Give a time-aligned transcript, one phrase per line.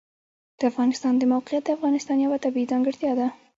[0.59, 3.27] د افغانستان د موقعیت د افغانستان یوه طبیعي ځانګړتیا ده.